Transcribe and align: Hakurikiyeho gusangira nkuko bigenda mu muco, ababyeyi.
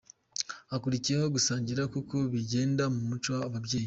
Hakurikiyeho 0.71 1.27
gusangira 1.35 1.81
nkuko 1.89 2.15
bigenda 2.33 2.83
mu 2.93 3.01
muco, 3.09 3.33
ababyeyi. 3.47 3.79